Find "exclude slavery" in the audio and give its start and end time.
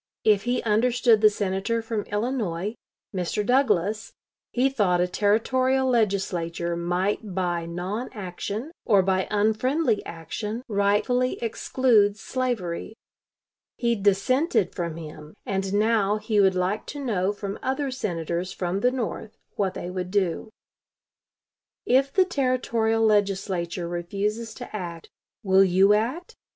11.39-12.95